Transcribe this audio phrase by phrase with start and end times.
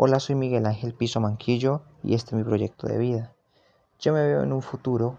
[0.00, 3.32] Hola, soy Miguel Ángel Piso Manquillo y este es mi proyecto de vida.
[3.98, 5.18] Yo me veo en un futuro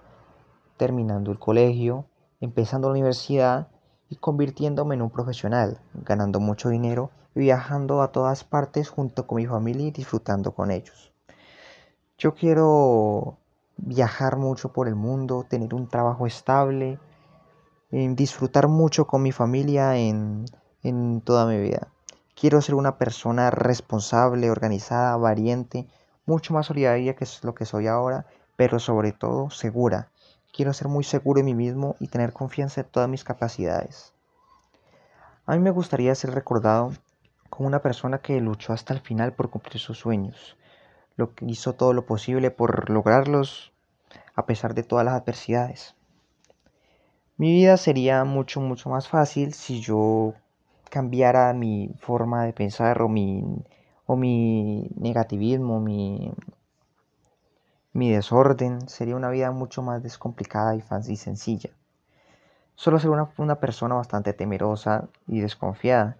[0.78, 2.05] terminando el colegio,
[2.39, 3.68] empezando la universidad
[4.10, 9.36] y convirtiéndome en un profesional, ganando mucho dinero y viajando a todas partes junto con
[9.36, 11.11] mi familia y disfrutando con ellos.
[12.18, 13.36] Yo quiero
[13.75, 17.00] viajar mucho por el mundo, tener un trabajo estable,
[17.91, 20.46] disfrutar mucho con mi familia en,
[20.84, 21.89] en toda mi vida.
[22.39, 25.88] Quiero ser una persona responsable, organizada, valiente,
[26.25, 30.07] mucho más solidaria que es lo que soy ahora, pero sobre todo segura.
[30.54, 34.14] Quiero ser muy seguro en mí mismo y tener confianza en todas mis capacidades.
[35.45, 36.94] A mí me gustaría ser recordado
[37.50, 40.56] como una persona que luchó hasta el final por cumplir sus sueños,
[41.17, 43.73] lo que hizo todo lo posible por lograrlos
[44.33, 45.94] a pesar de todas las adversidades.
[47.36, 50.36] Mi vida sería mucho, mucho más fácil si yo
[50.89, 53.44] cambiara mi forma de pensar o mi,
[54.05, 56.31] o mi negativismo, mi,
[57.94, 61.69] mi desorden, sería una vida mucho más descomplicada y, fácil y sencilla.
[62.75, 66.17] Solo ser una, una, persona bastante temerosa y desconfiada,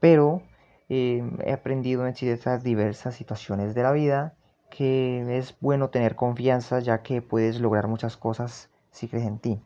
[0.00, 0.42] pero
[0.88, 4.34] eh, he aprendido en ciertas diversas situaciones de la vida
[4.70, 9.60] que es bueno tener confianza ya que puedes lograr muchas cosas si crees en ti.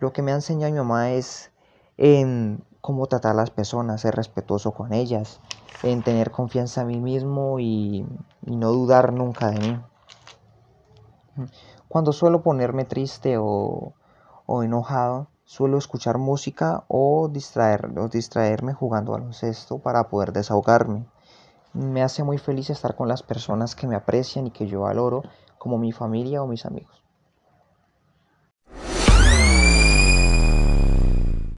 [0.00, 1.50] Lo que me ha enseñado mi mamá es
[1.96, 5.40] en cómo tratar a las personas, ser respetuoso con ellas,
[5.82, 8.06] en tener confianza en mí mismo y,
[8.46, 11.46] no dudar nunca de mí.
[11.86, 13.92] Cuando suelo ponerme triste o,
[14.62, 21.04] enojado, suelo escuchar música o, o distraerme jugando baloncesto para poder desahogarme.
[21.74, 25.24] Me hace muy feliz estar con las personas que me aprecian y que yo valoro,
[25.58, 27.02] como mi familia o mis amigos.